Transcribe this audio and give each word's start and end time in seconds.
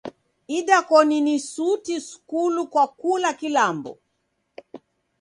Idakoni 0.57 1.17
ni 1.25 1.35
suti 1.51 1.95
skulu 2.07 2.61
kwa 2.71 2.85
kula 2.99 3.31
kilambo! 3.39 3.91